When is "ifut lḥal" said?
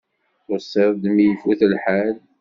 1.31-2.15